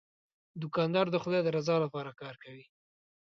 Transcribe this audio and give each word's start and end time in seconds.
دوکاندار 0.61 1.05
د 1.11 1.15
خدای 1.23 1.41
د 1.43 1.49
رضا 1.57 1.75
لپاره 1.85 2.11
کار 2.21 2.35
کوي. 2.43 2.65